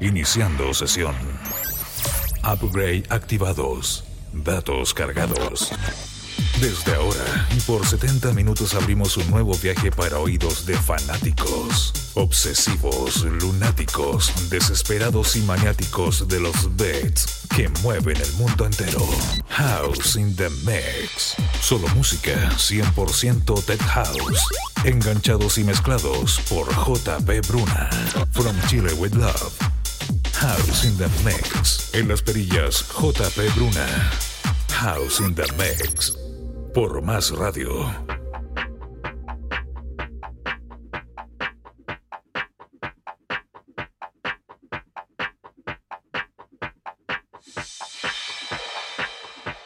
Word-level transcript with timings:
Iniciando 0.00 0.74
sesión. 0.74 1.14
Upgrade 2.44 3.04
activados. 3.08 4.04
Datos 4.32 4.92
cargados. 4.92 5.72
Desde 6.60 6.94
ahora 6.94 7.48
y 7.56 7.60
por 7.60 7.86
70 7.86 8.32
minutos 8.32 8.74
abrimos 8.74 9.16
un 9.16 9.30
nuevo 9.30 9.54
viaje 9.56 9.90
para 9.90 10.18
oídos 10.18 10.66
de 10.66 10.76
fanáticos, 10.76 11.94
obsesivos, 12.14 13.24
lunáticos, 13.24 14.50
desesperados 14.50 15.36
y 15.36 15.40
maniáticos 15.40 16.28
de 16.28 16.40
los 16.40 16.76
beats 16.76 17.46
que 17.54 17.70
mueven 17.82 18.18
el 18.18 18.32
mundo 18.34 18.66
entero. 18.66 19.00
House 19.48 20.16
in 20.16 20.36
the 20.36 20.50
Mix. 20.64 21.36
Solo 21.62 21.88
música 21.88 22.50
100% 22.50 23.64
Tech 23.64 23.80
House. 23.80 24.46
Enganchados 24.84 25.56
y 25.56 25.64
mezclados 25.64 26.40
por 26.50 26.68
JP 26.68 27.48
Bruna. 27.48 27.88
From 28.32 28.54
Chile 28.68 28.92
with 28.94 29.14
Love. 29.14 29.52
House 30.40 30.84
in 30.86 30.94
the 30.98 31.08
Mix. 31.24 31.90
En 31.94 32.08
las 32.08 32.20
perillas, 32.20 32.84
JP 32.92 33.54
Bruna. 33.54 33.86
House 34.70 35.20
in 35.20 35.34
the 35.34 35.44
Mix 35.56 36.14
por 36.74 37.00
Más 37.00 37.30
Radio. 37.30 37.90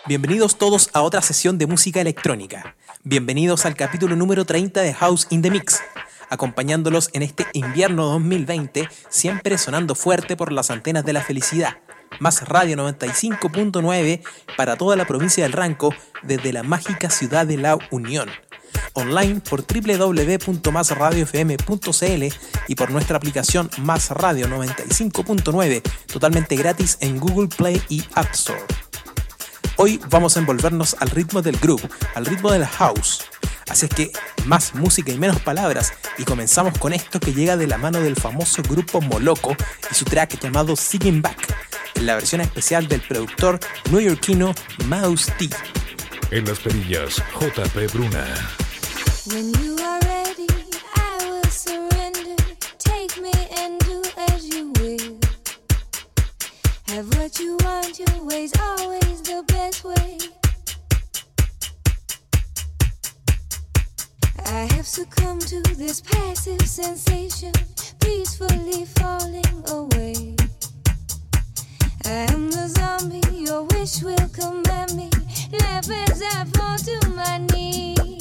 Bienvenidos 0.07 0.57
todos 0.57 0.91
a 0.93 1.03
otra 1.03 1.21
sesión 1.21 1.59
de 1.59 1.67
música 1.67 2.01
electrónica. 2.01 2.77
Bienvenidos 3.03 3.67
al 3.67 3.75
capítulo 3.75 4.15
número 4.15 4.45
30 4.45 4.83
de 4.83 4.95
House 4.95 5.27
in 5.31 5.43
the 5.43 5.51
Mix, 5.51 5.81
acompañándolos 6.31 7.11
en 7.13 7.23
este 7.23 7.47
invierno 7.53 8.07
2020, 8.07 8.89
siempre 9.09 9.59
sonando 9.59 9.95
fuerte 9.95 10.37
por 10.37 10.53
las 10.53 10.71
antenas 10.71 11.05
de 11.05 11.13
la 11.13 11.21
felicidad 11.21 11.77
más 12.19 12.49
Radio 12.49 12.77
95.9 12.77 14.23
para 14.57 14.77
toda 14.77 14.97
la 14.97 15.07
provincia 15.07 15.45
del 15.45 15.53
Ranco 15.53 15.95
desde 16.23 16.53
la 16.53 16.65
mágica 16.65 17.11
ciudad 17.11 17.47
de 17.47 17.57
La 17.57 17.79
Unión. 17.91 18.29
Online 18.95 19.41
por 19.41 19.65
www.masradiofm.cl 19.65 22.25
y 22.67 22.75
por 22.75 22.91
nuestra 22.91 23.17
aplicación 23.17 23.71
Más 23.79 24.11
Radio 24.11 24.49
95.9 24.49 25.83
totalmente 26.13 26.57
gratis 26.57 26.99
en 27.01 27.21
Google 27.21 27.47
Play 27.49 27.81
y 27.89 28.03
App 28.15 28.33
Store. 28.33 28.61
Hoy 29.77 30.01
vamos 30.11 30.37
a 30.37 30.41
envolvernos 30.41 30.97
al 30.99 31.11
ritmo 31.11 31.43
del 31.43 31.57
groove, 31.57 31.89
al 32.15 32.27
ritmo 32.27 32.51
de 32.53 32.59
la 32.59 32.67
house. 32.67 33.23
Así 33.71 33.87
es 33.87 33.95
que 33.95 34.13
más 34.47 34.75
música 34.75 35.13
y 35.13 35.19
menos 35.19 35.41
palabras 35.41 35.93
y 36.19 36.25
comenzamos 36.25 36.77
con 36.79 36.93
esto 36.93 37.21
que 37.21 37.33
llega 37.33 37.57
de 37.57 37.69
la 37.69 37.79
mano 37.79 38.01
del 38.01 38.17
famoso 38.17 38.63
grupo 38.63 39.01
Moloco 39.01 39.57
y 39.91 39.95
su 39.95 40.05
track 40.05 40.41
llamado 40.41 40.75
Singing 40.75 41.23
Back 41.23 41.55
en 41.95 42.07
la 42.07 42.17
versión 42.17 42.41
especial 42.41 42.89
del 42.89 43.01
productor 43.01 43.61
neoyorquino 43.93 44.55
Mouse 44.87 45.33
T. 45.39 45.49
En 46.33 46.45
las 46.47 46.59
perillas, 46.59 47.23
JP 47.39 47.93
Bruna. 47.93 48.25
When 49.27 49.53
you 49.63 49.77
are 49.85 50.01
ready, 50.01 50.49
I 50.97 51.31
will 51.31 51.51
surrender. 51.51 52.37
Take 52.79 53.21
me 53.23 53.31
and 53.57 53.79
do 53.85 54.03
as 54.33 54.49
you 54.49 54.73
will. 54.81 55.19
Have 56.89 57.07
what 57.17 57.39
you 57.39 57.57
want, 57.65 57.99
your 58.01 58.25
way's 58.25 58.53
always 58.59 59.23
the 59.23 59.45
best 59.47 59.85
way. 59.85 60.40
I 64.53 64.67
have 64.75 64.87
succumbed 64.87 65.43
to 65.43 65.63
this 65.77 66.01
passive 66.01 66.61
sensation, 66.63 67.53
peacefully 68.01 68.85
falling 68.85 69.45
away. 69.69 70.35
I 72.05 72.27
am 72.33 72.51
the 72.51 72.67
zombie, 72.67 73.23
your 73.33 73.63
wish 73.63 74.03
will 74.03 74.29
command 74.31 74.97
me. 74.97 75.09
Laugh 75.61 75.89
as 75.89 76.21
I 76.21 76.45
fall 76.47 76.77
to 76.79 77.09
my 77.11 77.39
knees. 77.53 78.20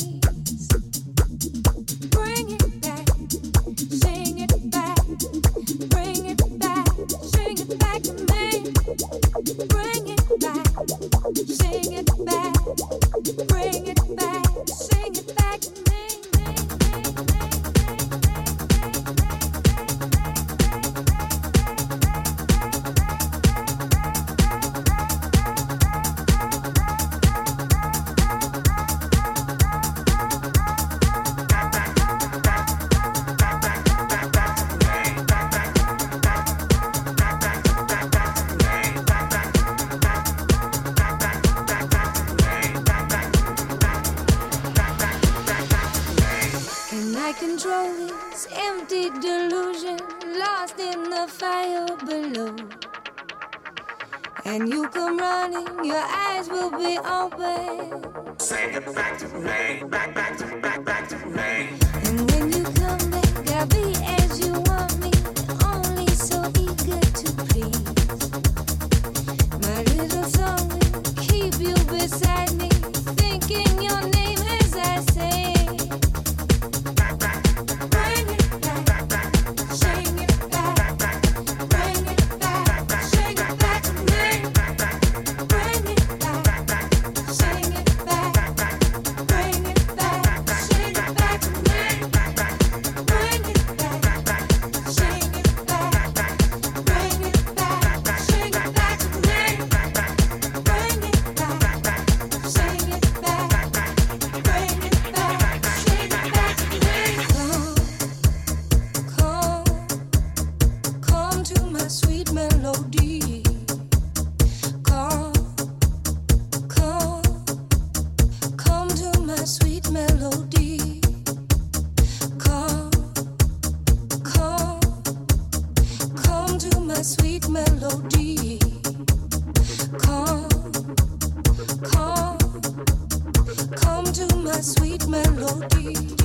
be 135.67 136.19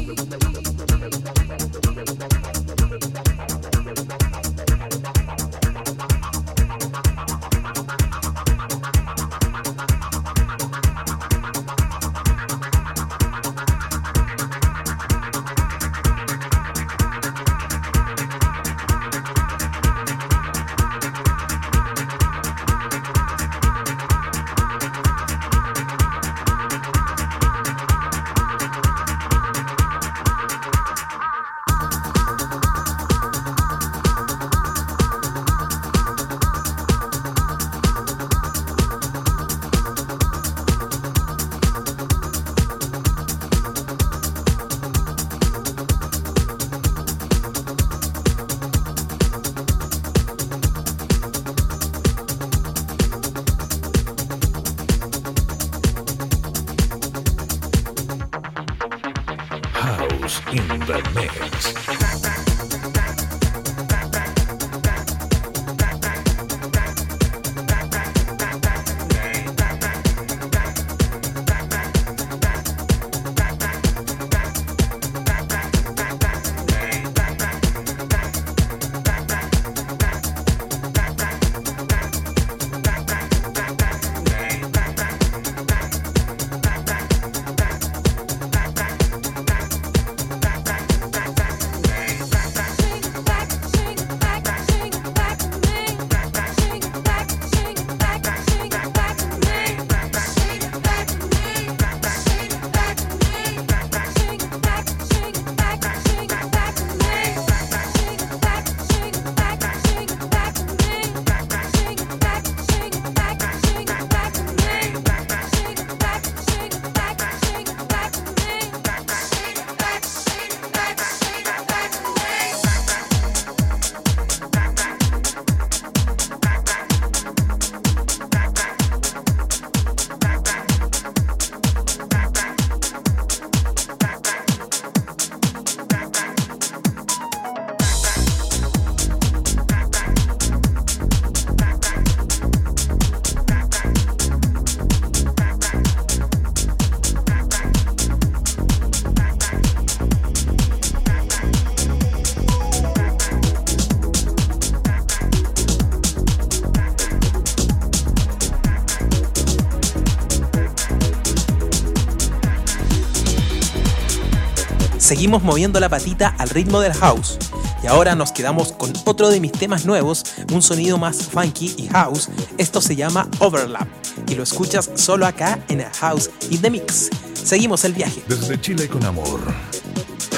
Seguimos 165.24 165.42
moviendo 165.42 165.80
la 165.80 165.88
patita 165.88 166.34
al 166.36 166.50
ritmo 166.50 166.80
del 166.80 166.92
house. 166.92 167.38
Y 167.82 167.86
ahora 167.86 168.14
nos 168.14 168.30
quedamos 168.30 168.72
con 168.72 168.92
otro 169.06 169.30
de 169.30 169.40
mis 169.40 169.52
temas 169.52 169.86
nuevos, 169.86 170.22
un 170.52 170.60
sonido 170.60 170.98
más 170.98 171.22
funky 171.22 171.74
y 171.78 171.88
house. 171.88 172.28
Esto 172.58 172.82
se 172.82 172.94
llama 172.94 173.26
Overlap 173.38 173.88
y 174.28 174.34
lo 174.34 174.42
escuchas 174.42 174.90
solo 174.96 175.24
acá 175.24 175.58
en 175.68 175.80
el 175.80 175.90
House 175.92 176.28
in 176.50 176.60
the 176.60 176.68
Mix. 176.68 177.08
Seguimos 177.42 177.86
el 177.86 177.94
viaje. 177.94 178.22
Desde 178.28 178.60
Chile 178.60 178.86
con 178.86 179.02
amor. 179.06 179.40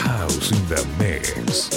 House 0.04 0.52
in 0.52 0.64
the 0.68 0.80
Mix. 1.04 1.75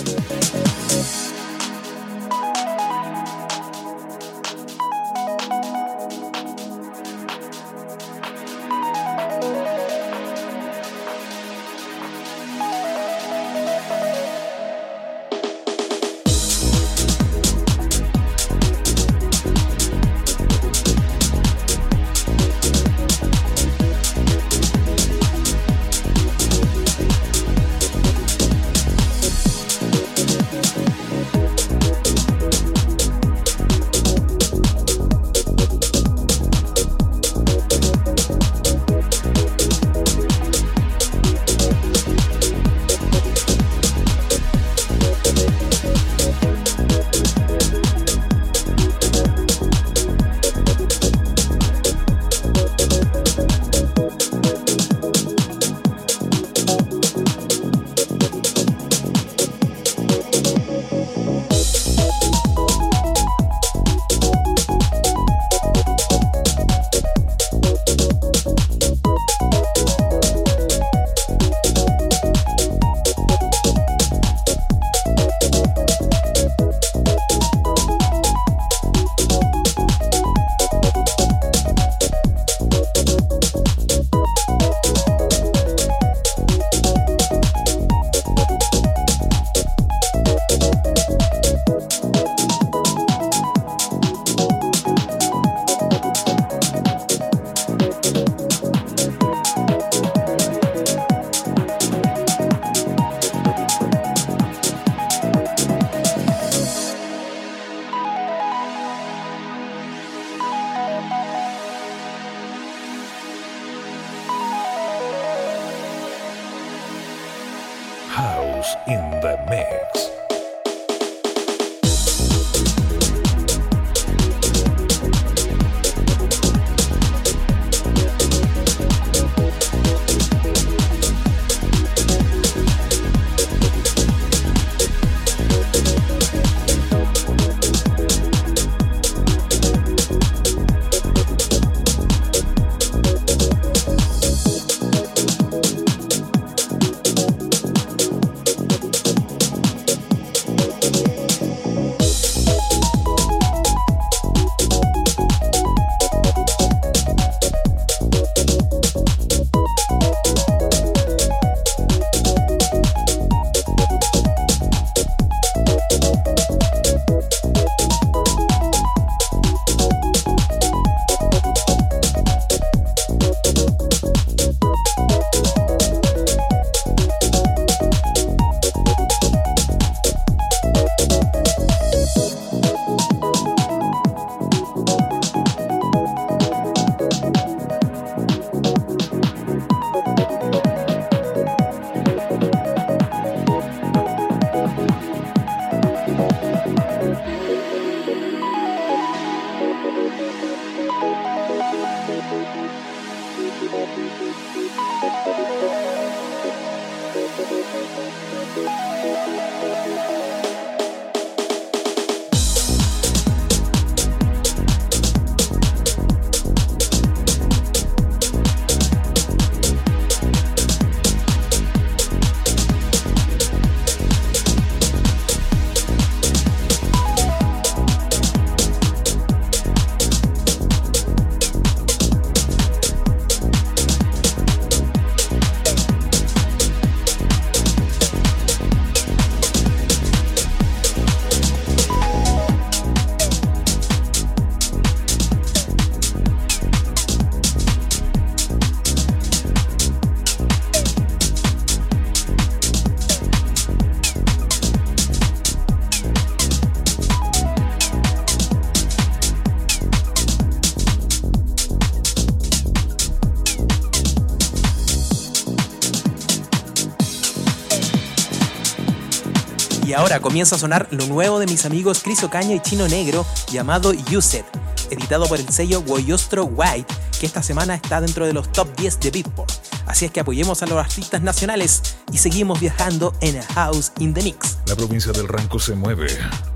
Ahora 270.13 270.21
comienza 270.21 270.55
a 270.55 270.59
sonar 270.59 270.87
lo 270.91 271.05
nuevo 271.05 271.39
de 271.39 271.45
mis 271.45 271.65
amigos 271.65 272.01
Chris 272.03 272.23
Ocaña 272.23 272.55
y 272.55 272.59
Chino 272.59 272.87
Negro 272.87 273.25
llamado 273.51 273.91
Use 274.11 274.39
It, 274.39 274.45
editado 274.89 275.27
por 275.27 275.39
el 275.39 275.47
sello 275.49 275.81
Woyostro 275.81 276.45
White, 276.45 276.91
que 277.19 277.27
esta 277.27 277.43
semana 277.43 277.75
está 277.75 278.01
dentro 278.01 278.25
de 278.25 278.33
los 278.33 278.51
top 278.51 278.75
10 278.77 278.99
de 279.01 279.11
Beatport. 279.11 279.51
Así 279.85 280.05
es 280.05 280.11
que 280.11 280.19
apoyemos 280.19 280.63
a 280.63 280.65
los 280.65 280.77
artistas 280.77 281.21
nacionales 281.21 281.97
y 282.11 282.17
seguimos 282.17 282.59
viajando 282.59 283.13
en 283.21 283.37
a 283.37 283.43
House 283.53 283.91
in 283.99 284.13
the 284.13 284.23
Mix. 284.23 284.57
La 284.65 284.75
provincia 284.75 285.11
del 285.11 285.27
Ranco 285.27 285.59
se 285.59 285.75
mueve 285.75 286.07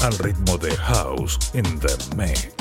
al 0.02 0.18
ritmo 0.18 0.58
de 0.58 0.76
House 0.76 1.38
in 1.54 1.80
the 1.80 2.16
Mix. 2.16 2.53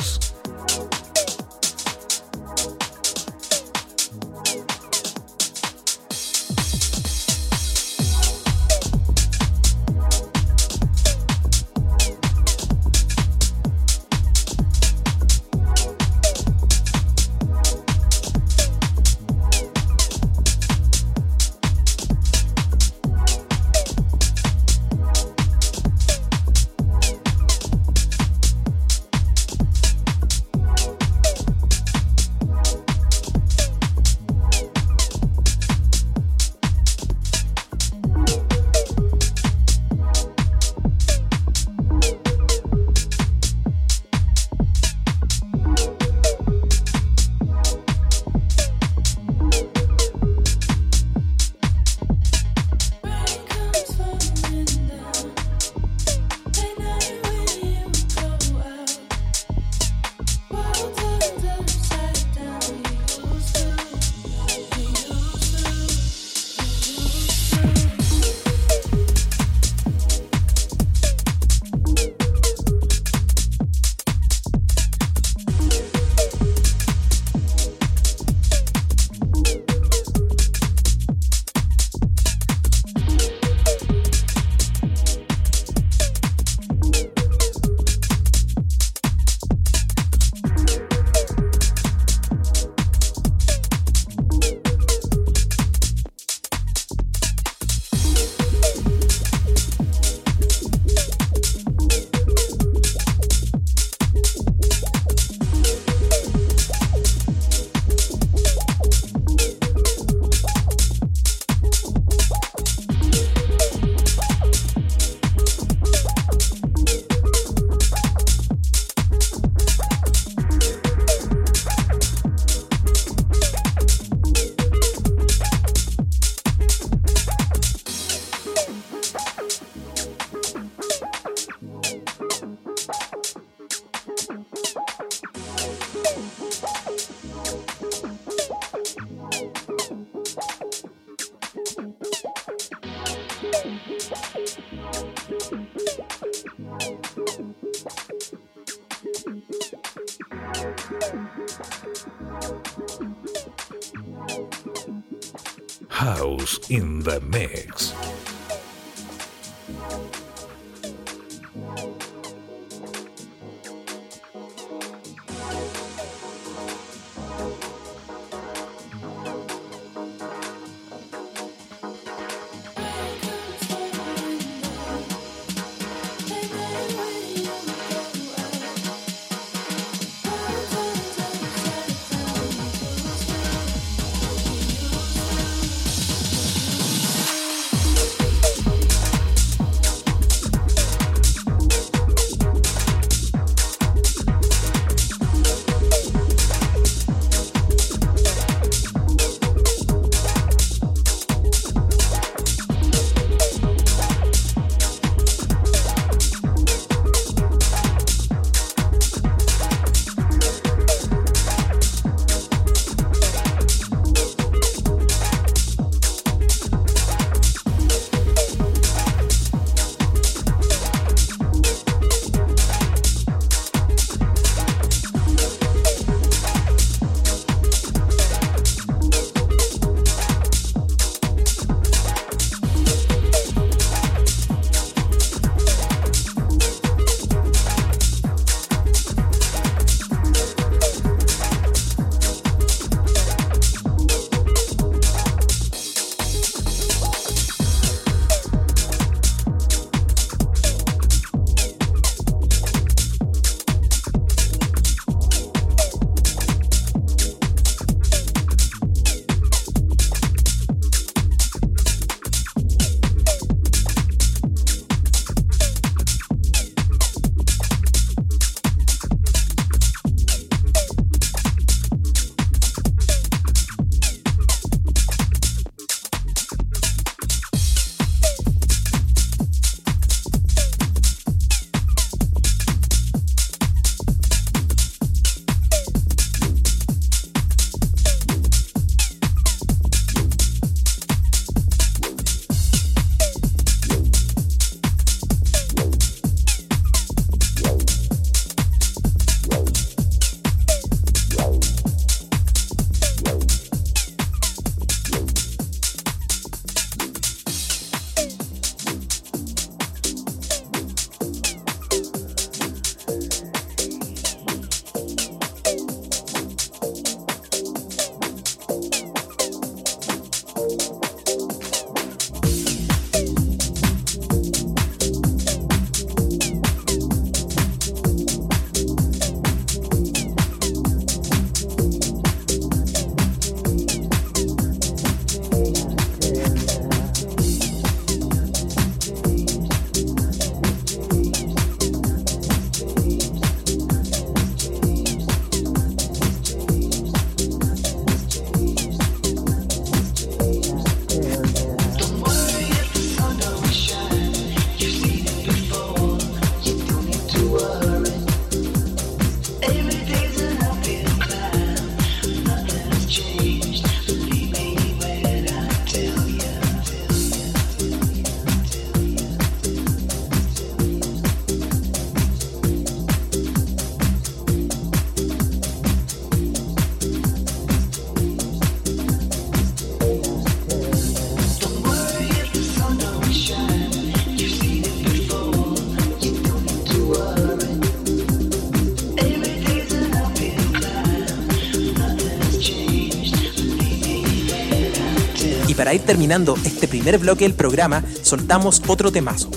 Para 395.93 396.01
ir 396.01 396.07
terminando 396.07 396.57
este 396.65 396.89
primer 396.89 397.19
bloque 397.19 397.45
del 397.45 397.53
programa, 397.53 398.03
soltamos 398.23 398.81
otro 398.87 399.13
temazo. 399.13 399.51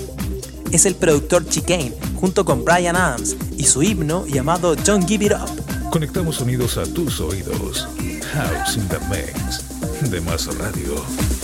Es 0.70 0.84
el 0.84 0.94
productor 0.94 1.48
Chicane 1.48 1.94
junto 2.20 2.44
con 2.44 2.62
Brian 2.62 2.94
Adams 2.94 3.34
y 3.56 3.64
su 3.64 3.82
himno 3.82 4.26
llamado 4.26 4.76
Don't 4.76 5.08
Give 5.08 5.24
It 5.24 5.32
Up. 5.32 5.90
Conectamos 5.90 6.36
sonidos 6.36 6.76
a 6.76 6.84
tus 6.84 7.20
oídos. 7.20 7.88
House 8.34 8.76
in 8.76 8.86
the 8.88 8.98
Mix 9.08 9.64
de 10.10 10.20
Radio. 10.58 11.35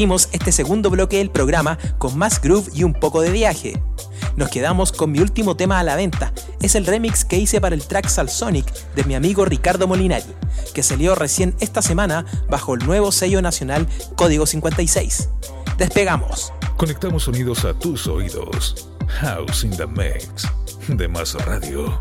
Este 0.00 0.50
segundo 0.50 0.88
bloque 0.88 1.18
del 1.18 1.30
programa 1.30 1.78
con 1.98 2.16
más 2.16 2.40
groove 2.40 2.70
y 2.74 2.84
un 2.84 2.94
poco 2.94 3.20
de 3.20 3.30
viaje. 3.30 3.82
Nos 4.34 4.48
quedamos 4.48 4.92
con 4.92 5.12
mi 5.12 5.18
último 5.18 5.56
tema 5.56 5.78
a 5.78 5.82
la 5.82 5.94
venta. 5.94 6.32
Es 6.62 6.74
el 6.74 6.86
remix 6.86 7.26
que 7.26 7.36
hice 7.36 7.60
para 7.60 7.74
el 7.74 7.86
track 7.86 8.08
Salsonic 8.08 8.64
de 8.94 9.04
mi 9.04 9.14
amigo 9.14 9.44
Ricardo 9.44 9.86
Molinari, 9.86 10.24
que 10.72 10.82
salió 10.82 11.14
recién 11.14 11.54
esta 11.60 11.82
semana 11.82 12.24
bajo 12.48 12.72
el 12.74 12.86
nuevo 12.86 13.12
sello 13.12 13.42
nacional 13.42 13.86
Código 14.16 14.46
56. 14.46 15.28
Despegamos. 15.76 16.50
Conectamos 16.78 17.24
sonidos 17.24 17.66
a 17.66 17.78
tus 17.78 18.06
oídos. 18.06 18.88
House 19.20 19.64
in 19.64 19.76
the 19.76 19.86
Mix 19.86 20.48
de 20.88 21.08
Más 21.08 21.34
Radio. 21.44 22.00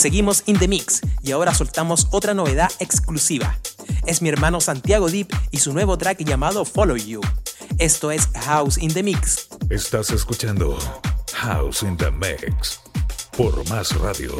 Seguimos 0.00 0.44
in 0.46 0.58
the 0.58 0.66
mix 0.66 1.02
y 1.22 1.32
ahora 1.32 1.52
soltamos 1.52 2.08
otra 2.10 2.32
novedad 2.32 2.70
exclusiva. 2.78 3.58
Es 4.06 4.22
mi 4.22 4.30
hermano 4.30 4.58
Santiago 4.62 5.10
Deep 5.10 5.28
y 5.50 5.58
su 5.58 5.74
nuevo 5.74 5.98
track 5.98 6.24
llamado 6.24 6.64
Follow 6.64 6.96
You. 6.96 7.20
Esto 7.76 8.10
es 8.10 8.28
House 8.46 8.78
in 8.78 8.94
the 8.94 9.02
Mix. 9.02 9.48
Estás 9.68 10.08
escuchando 10.08 10.78
House 11.34 11.82
in 11.82 11.98
the 11.98 12.10
Mix 12.12 12.80
por 13.36 13.68
Más 13.68 13.94
Radio. 14.00 14.32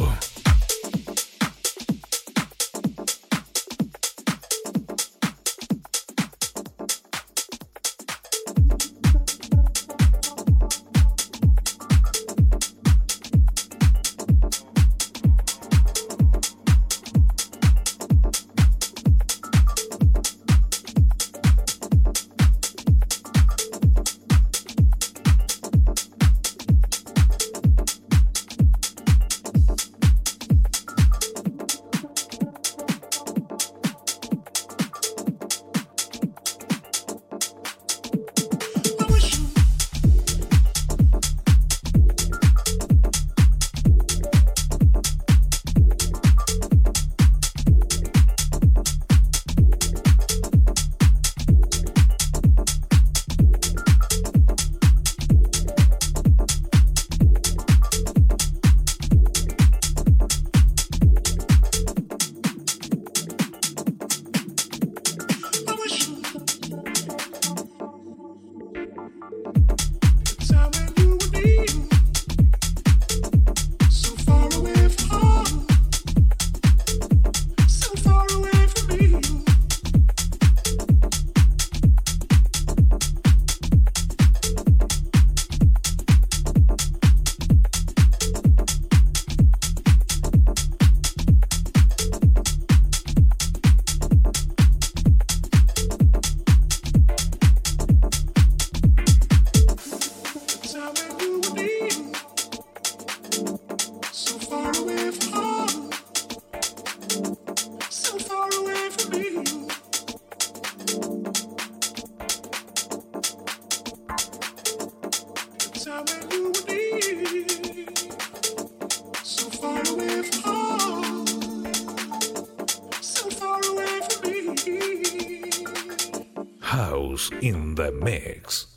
The 127.80 127.92
mix. 127.92 128.69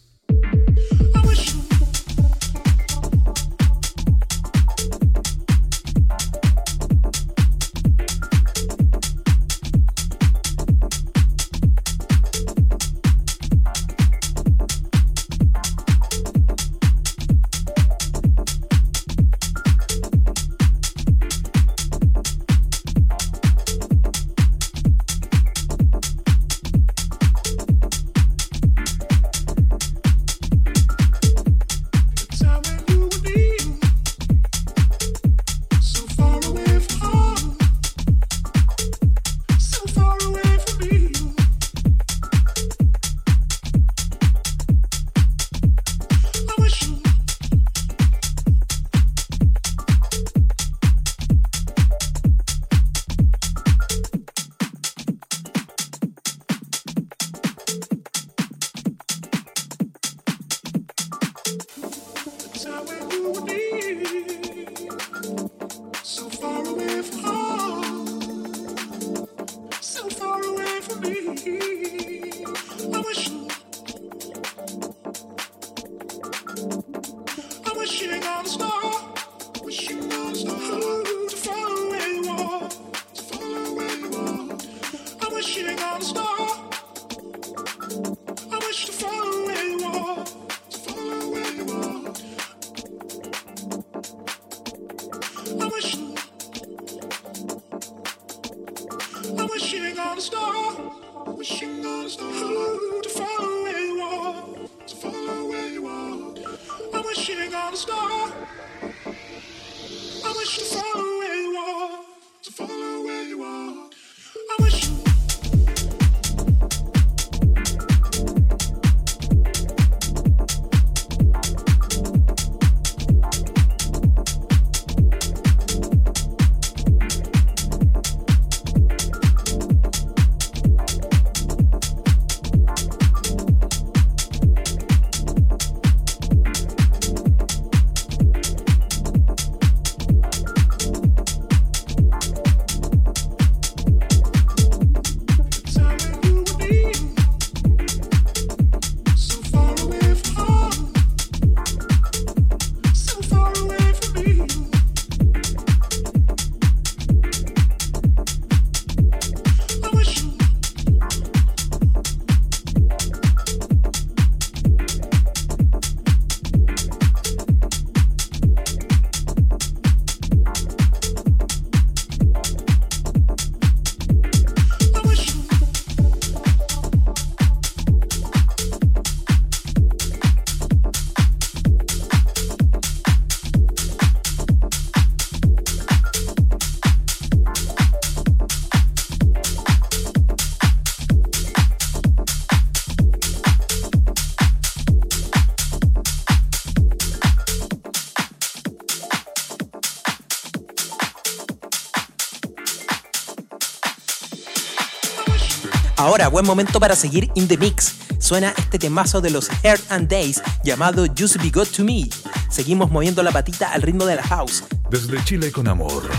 Momento 206.44 206.80
para 206.80 206.96
seguir 206.96 207.30
in 207.36 207.48
the 207.48 207.58
mix. 207.58 207.96
Suena 208.20 208.54
este 208.58 208.80
temazo 208.80 209.22
de 209.22 209.30
los 209.30 209.50
Hair 209.64 209.80
and 209.90 210.10
Days 210.10 210.42
llamado 210.64 211.06
Just 211.18 211.38
Be 211.42 211.50
Good 211.50 211.68
to 211.76 211.84
Me. 211.84 212.10
Seguimos 212.50 212.92
moviendo 212.92 213.24
la 213.24 213.32
patita 213.32 213.72
al 213.72 213.82
ritmo 213.82 214.06
de 214.06 214.16
la 214.16 214.24
house. 214.24 214.64
Desde 214.90 215.24
Chile 215.24 215.52
con 215.52 215.68
amor. 215.68 216.10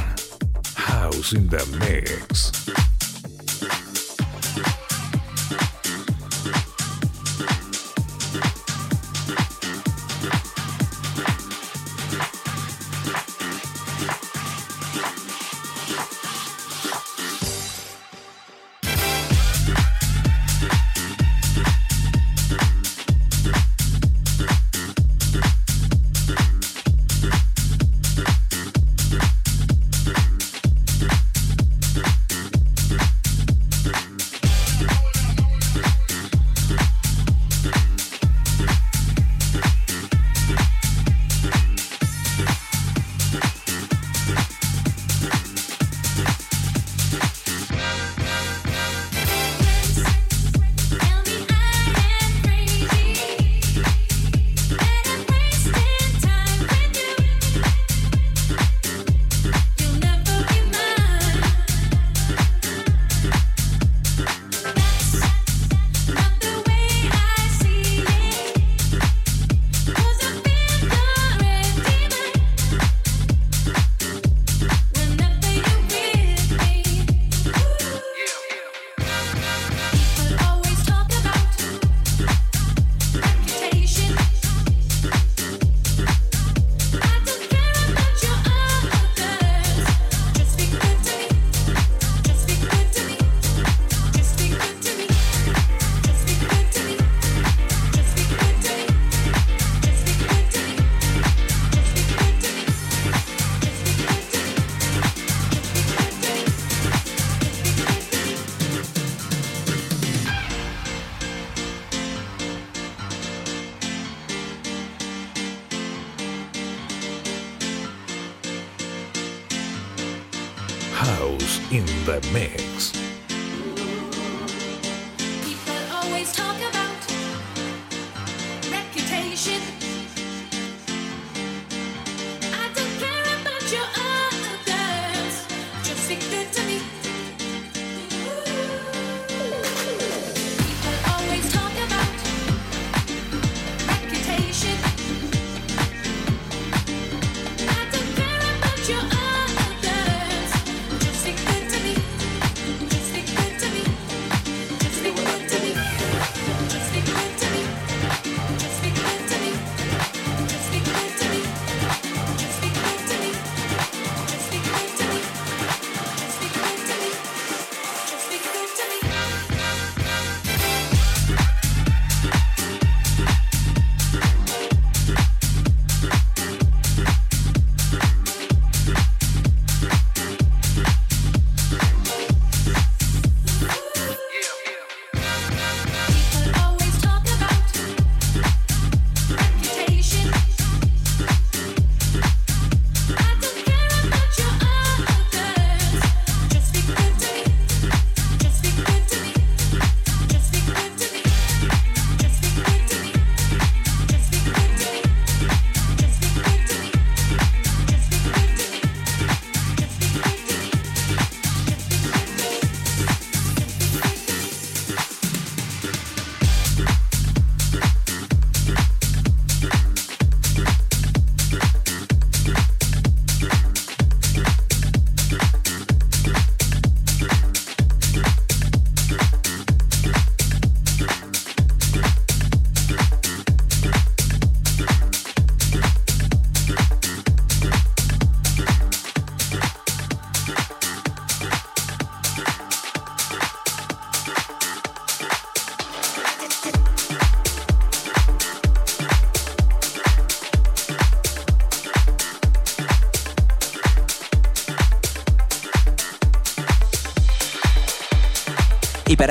House 0.77 1.33
in 1.33 1.49
the 1.49 1.65
Mix. 1.79 2.64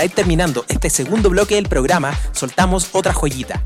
Terminando 0.09 0.65
este 0.67 0.89
segundo 0.89 1.29
bloque 1.29 1.55
del 1.55 1.67
programa, 1.69 2.17
soltamos 2.31 2.89
otra 2.93 3.13
joyita. 3.13 3.63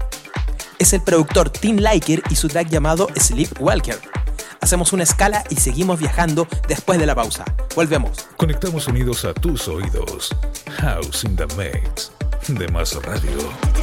Es 0.79 0.93
el 0.93 1.01
productor 1.01 1.49
Tim 1.49 1.77
Liker 1.77 2.21
y 2.29 2.35
su 2.35 2.47
track 2.47 2.69
llamado 2.69 3.07
Sleepwalker. 3.15 3.99
Hacemos 4.61 4.93
una 4.93 5.03
escala 5.03 5.43
y 5.49 5.55
seguimos 5.55 5.99
viajando 5.99 6.47
después 6.67 6.99
de 6.99 7.05
la 7.05 7.15
pausa. 7.15 7.45
Volvemos. 7.75 8.27
Conectamos 8.37 8.87
unidos 8.87 9.25
a 9.25 9.33
tus 9.33 9.67
oídos. 9.67 10.35
House 10.79 11.23
in 11.23 11.35
the 11.35 11.47
Mix. 11.55 12.11
De 12.47 12.67
más 12.69 12.93
radio. 13.03 13.76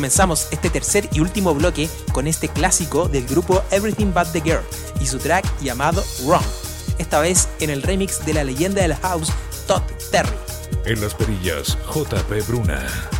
Comenzamos 0.00 0.48
este 0.50 0.70
tercer 0.70 1.10
y 1.12 1.20
último 1.20 1.52
bloque 1.52 1.86
con 2.14 2.26
este 2.26 2.48
clásico 2.48 3.06
del 3.06 3.26
grupo 3.26 3.62
Everything 3.70 4.14
But 4.14 4.32
the 4.32 4.40
Girl 4.40 4.64
y 4.98 5.04
su 5.04 5.18
track 5.18 5.44
llamado 5.60 6.02
Wrong, 6.24 6.42
esta 6.96 7.20
vez 7.20 7.50
en 7.60 7.68
el 7.68 7.82
remix 7.82 8.24
de 8.24 8.32
la 8.32 8.42
leyenda 8.42 8.80
del 8.80 8.94
house 8.94 9.30
Todd 9.66 9.82
Terry. 10.10 10.30
En 10.86 11.02
las 11.02 11.12
perillas, 11.12 11.76
JP 11.94 12.48
Bruna. 12.48 13.19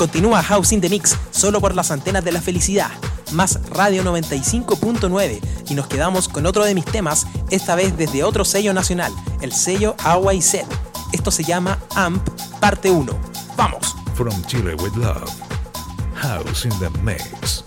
Continúa 0.00 0.42
House 0.42 0.72
in 0.72 0.80
the 0.80 0.88
Mix 0.88 1.14
solo 1.30 1.60
por 1.60 1.74
las 1.74 1.90
antenas 1.90 2.24
de 2.24 2.32
la 2.32 2.40
felicidad, 2.40 2.90
más 3.32 3.60
Radio 3.68 4.02
95.9 4.02 5.40
y 5.68 5.74
nos 5.74 5.88
quedamos 5.88 6.26
con 6.26 6.46
otro 6.46 6.64
de 6.64 6.74
mis 6.74 6.86
temas, 6.86 7.26
esta 7.50 7.74
vez 7.74 7.94
desde 7.98 8.24
otro 8.24 8.46
sello 8.46 8.72
nacional, 8.72 9.12
el 9.42 9.52
sello 9.52 9.94
Agua 10.02 10.32
y 10.32 10.40
Sed. 10.40 10.64
Esto 11.12 11.30
se 11.30 11.44
llama 11.44 11.78
AMP 11.96 12.26
Parte 12.60 12.90
1. 12.90 13.12
¡Vamos! 13.58 13.94
From 14.14 14.42
Chile 14.46 14.74
with 14.76 14.96
Love, 14.96 15.30
House 16.14 16.64
in 16.64 16.72
the 16.78 16.88
Mix. 17.02 17.59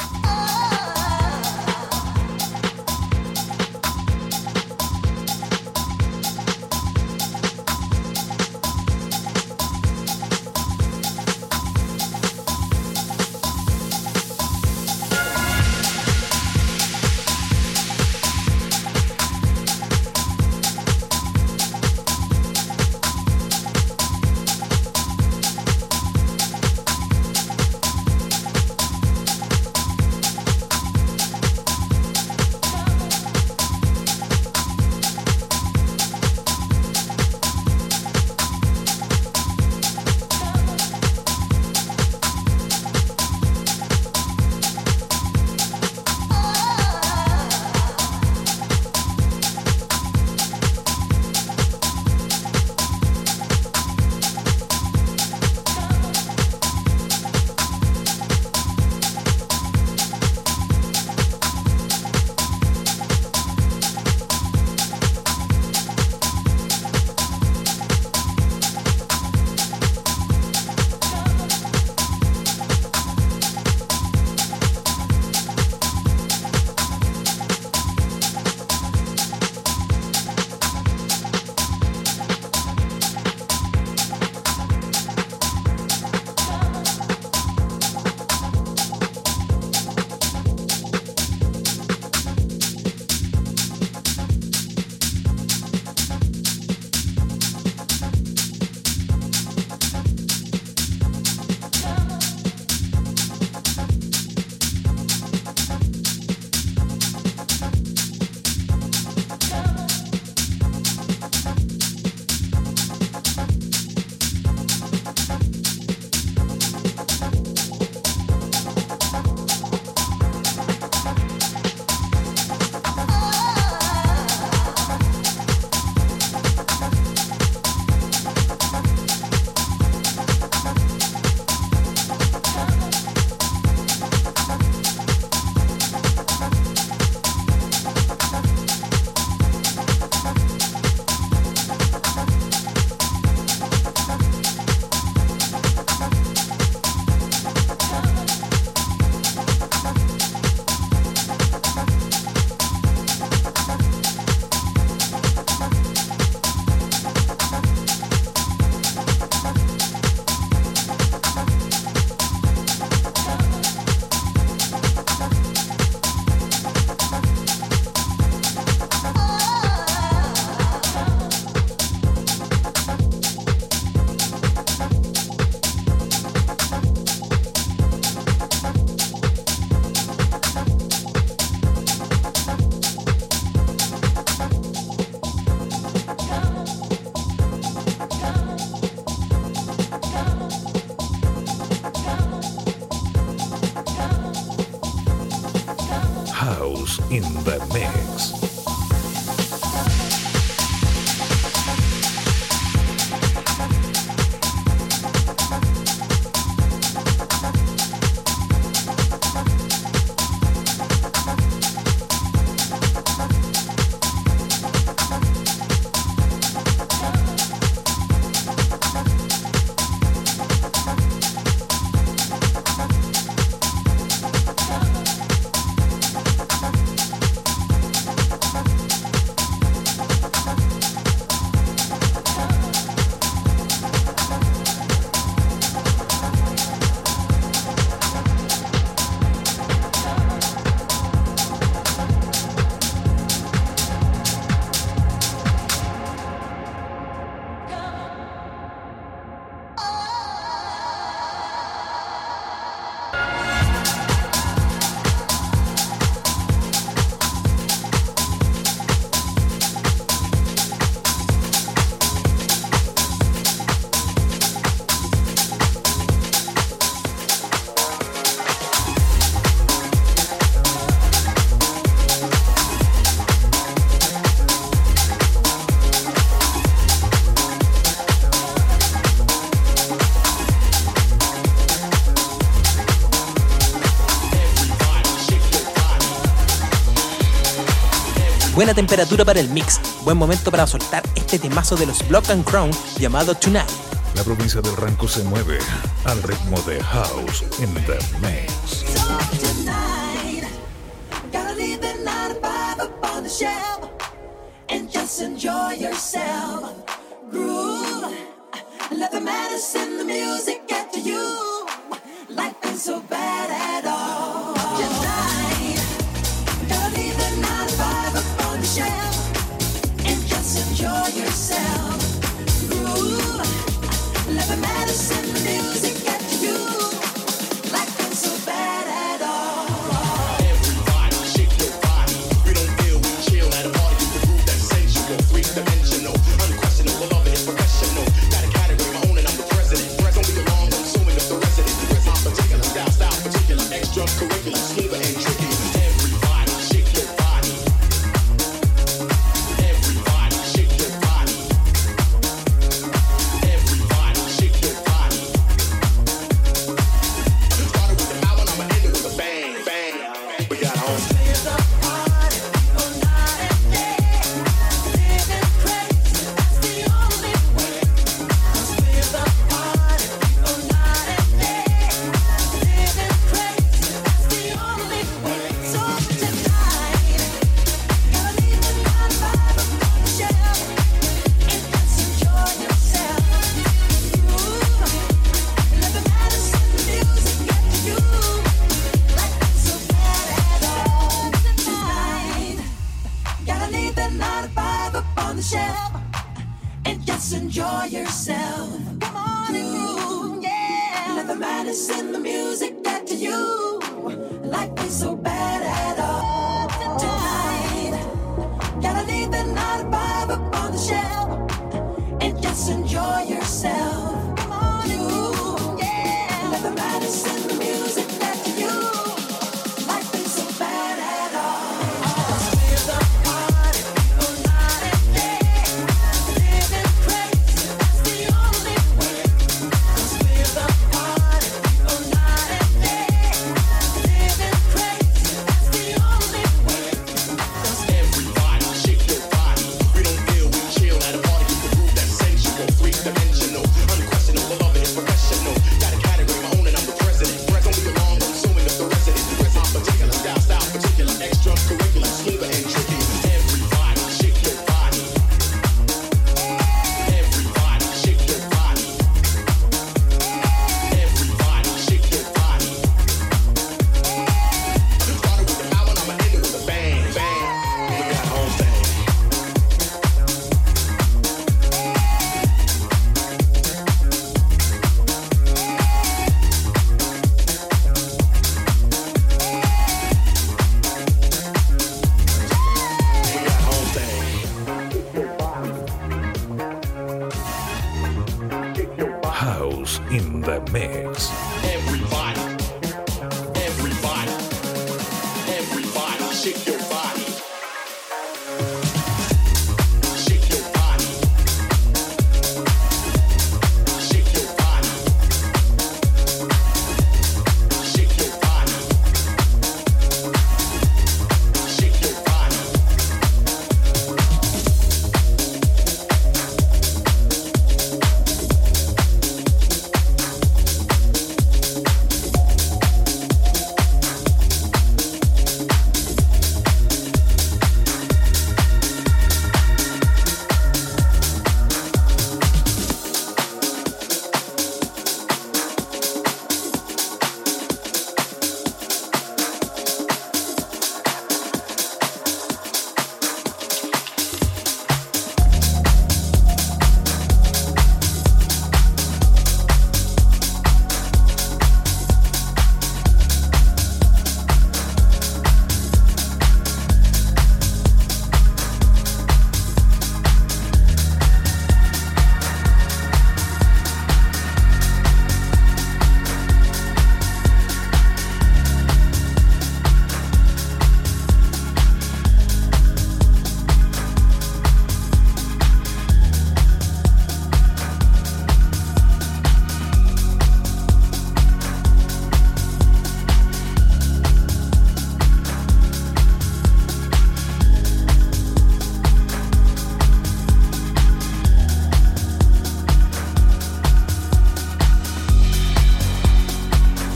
buena 288.74 288.88
temperatura 288.88 289.24
para 289.24 289.40
el 289.40 289.50
mix. 289.50 289.80
Buen 290.04 290.18
momento 290.18 290.50
para 290.50 290.66
soltar 290.66 291.04
este 291.16 291.38
temazo 291.38 291.76
de 291.76 291.86
los 291.86 292.08
Block 292.08 292.30
and 292.30 292.44
Crown 292.44 292.72
llamado 292.98 293.36
Tonight. 293.36 293.70
La 294.16 294.24
provincia 294.24 294.62
del 294.62 294.76
Ranco 294.76 295.08
se 295.08 295.24
mueve 295.24 295.60
al 296.06 296.22
ritmo 296.24 296.60
de 296.62 296.82
House 296.84 297.44
in 297.60 297.74
the 297.86 298.00
Mix. 298.22 299.63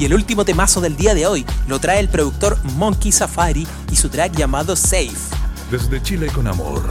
el 0.08 0.14
último 0.14 0.46
temazo 0.46 0.80
del 0.80 0.96
día 0.96 1.14
de 1.14 1.28
hoy 1.28 1.46
lo 1.68 1.80
trae 1.80 2.00
el 2.00 2.08
productor 2.08 2.58
Monkey 2.78 3.12
Safari 3.12 3.68
y 3.92 3.98
su 3.98 4.08
track 4.08 4.38
llamado 4.38 4.78
Safe. 4.78 5.12
Desde 5.70 6.02
Chile 6.02 6.28
con 6.34 6.48
amor, 6.48 6.82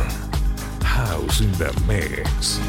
House 0.84 1.40
in 1.40 1.50
the 1.52 1.70
Mix. 1.86 2.60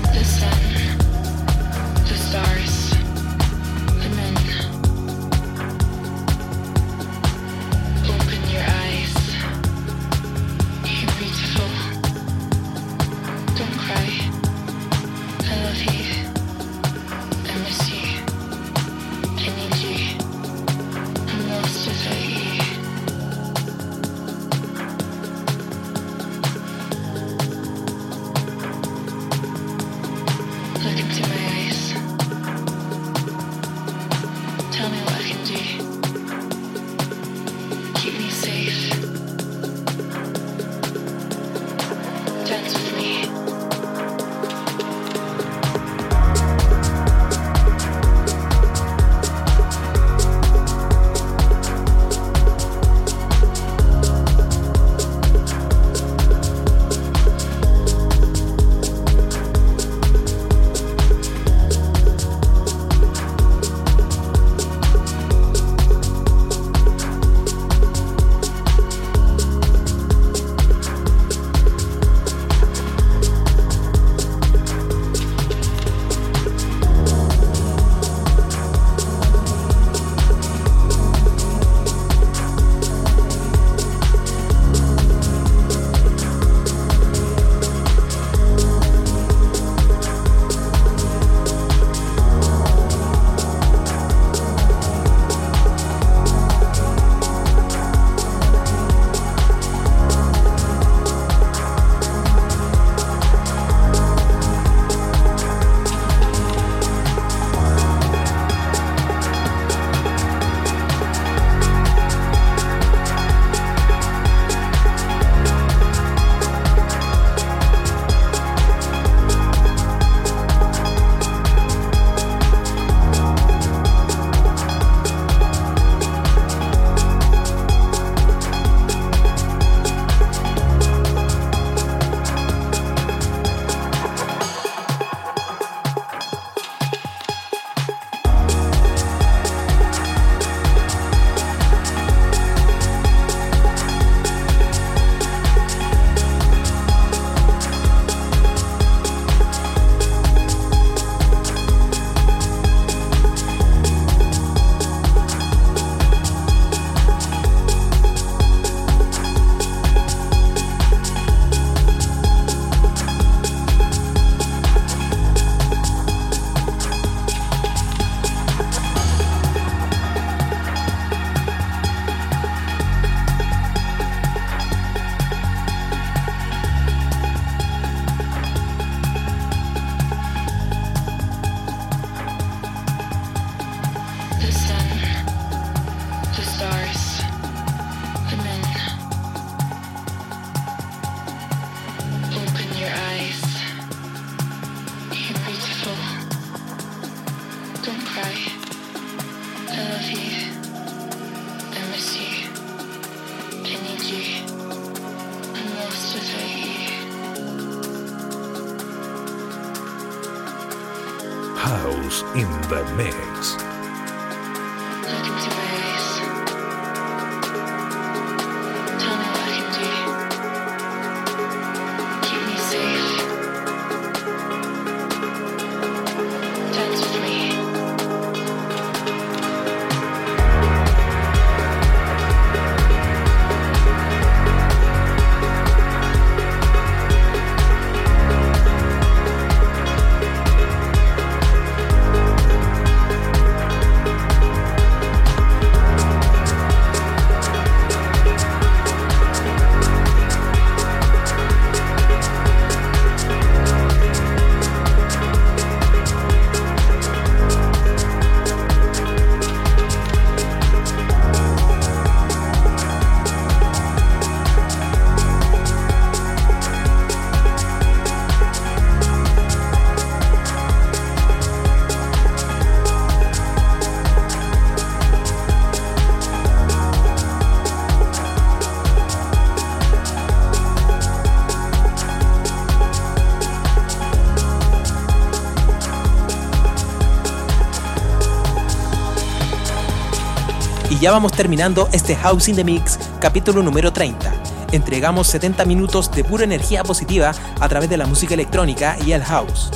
Y 290.90 291.00
ya 291.00 291.12
vamos 291.12 291.34
terminando 291.34 291.90
este 291.92 292.16
House 292.16 292.48
in 292.48 292.56
the 292.56 292.64
Mix, 292.64 292.98
capítulo 293.20 293.62
número 293.62 293.92
30. 293.92 294.34
Entregamos 294.72 295.28
70 295.28 295.66
minutos 295.66 296.10
de 296.12 296.24
pura 296.24 296.46
energía 296.46 296.84
positiva 296.84 297.34
a 297.60 297.68
través 297.68 297.90
de 297.90 297.98
la 297.98 298.06
música 298.06 298.36
electrónica 298.36 298.98
y 299.06 299.12
el 299.12 299.22
house. 299.24 299.70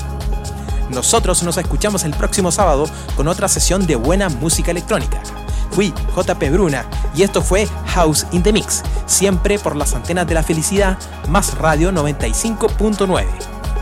Nosotros 0.89 1.43
nos 1.43 1.57
escuchamos 1.57 2.05
el 2.05 2.13
próximo 2.13 2.49
sábado 2.49 2.85
con 3.17 3.27
otra 3.27 3.49
sesión 3.49 3.85
de 3.87 3.97
buena 3.97 4.29
música 4.29 4.71
electrónica. 4.71 5.21
Fui 5.71 5.93
JP 6.15 6.49
Bruna 6.51 6.85
y 7.13 7.23
esto 7.23 7.41
fue 7.41 7.67
House 7.87 8.25
in 8.31 8.41
the 8.43 8.53
Mix, 8.53 8.81
siempre 9.05 9.59
por 9.59 9.75
las 9.75 9.93
antenas 9.93 10.27
de 10.27 10.35
la 10.35 10.43
felicidad, 10.43 10.97
más 11.27 11.57
radio 11.57 11.91
95.9. 11.91 13.25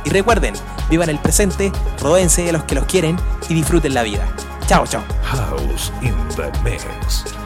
Y 0.04 0.10
recuerden, 0.10 0.56
vivan 0.90 1.10
el 1.10 1.20
presente, 1.20 1.72
rodéense 2.00 2.42
de 2.42 2.54
los 2.54 2.64
que 2.64 2.76
los 2.76 2.86
quieren 2.86 3.18
y 3.50 3.54
disfruten 3.54 3.94
la 3.94 4.02
vida. 4.02 4.28
Chao. 4.70 4.86
House 5.24 5.90
in 6.04 6.16
the 6.30 6.52
Mix. 6.64 7.39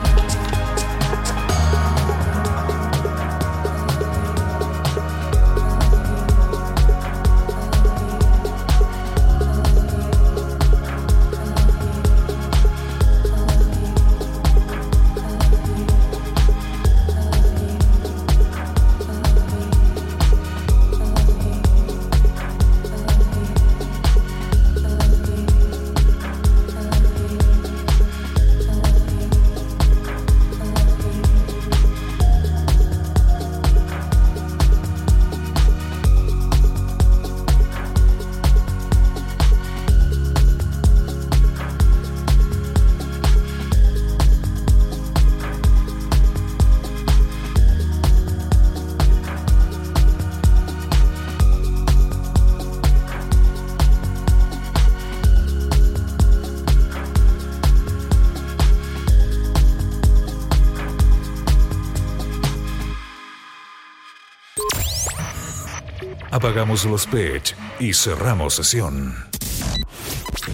Apagamos 66.44 66.84
los 66.84 67.06
pitch 67.06 67.54
y 67.80 67.94
cerramos 67.94 68.56
sesión. 68.56 69.16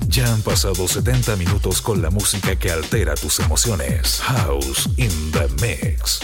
Ya 0.07 0.33
han 0.33 0.41
pasado 0.41 0.87
70 0.87 1.35
minutos 1.35 1.83
con 1.83 2.01
la 2.01 2.11
música 2.11 2.55
que 2.55 2.71
altera 2.71 3.17
tus 3.17 3.41
emociones. 3.41 4.21
House 4.21 4.89
in 4.99 5.33
the 5.33 5.49
Mix. 5.61 6.21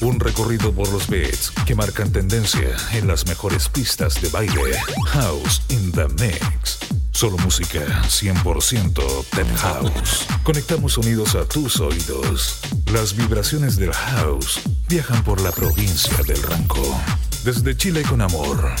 Un 0.00 0.18
recorrido 0.18 0.72
por 0.72 0.88
los 0.88 1.06
beats 1.06 1.52
que 1.66 1.76
marcan 1.76 2.10
tendencia 2.10 2.74
en 2.94 3.06
las 3.06 3.28
mejores 3.28 3.68
pistas 3.68 4.20
de 4.20 4.28
baile. 4.28 4.76
House 5.06 5.62
in 5.68 5.92
the 5.92 6.08
Mix. 6.20 6.78
Solo 7.12 7.38
música 7.38 7.78
100% 8.08 9.24
Tech 9.36 9.56
House. 9.58 10.26
Conectamos 10.42 10.94
sonidos 10.94 11.36
a 11.36 11.44
tus 11.44 11.78
oídos. 11.78 12.58
Las 12.92 13.14
vibraciones 13.14 13.76
del 13.76 13.92
house 13.92 14.58
viajan 14.88 15.22
por 15.22 15.40
la 15.40 15.52
provincia 15.52 16.16
del 16.26 16.42
Ranco. 16.42 17.00
Desde 17.46 17.76
Chile 17.76 18.02
con 18.02 18.20
amor. 18.20 18.74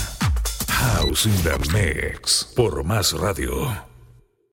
House 0.68 1.26
in 1.26 1.32
the 1.44 1.56
Mix. 1.72 2.48
Por 2.56 2.82
más 2.82 3.12
radio. 3.12 3.95